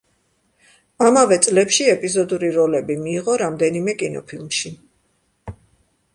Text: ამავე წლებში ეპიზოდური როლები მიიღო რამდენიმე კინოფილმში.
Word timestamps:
ამავე 1.07 1.37
წლებში 1.47 1.85
ეპიზოდური 1.93 2.49
როლები 2.57 2.97
მიიღო 3.03 3.37
რამდენიმე 3.43 3.97
კინოფილმში. 4.01 4.75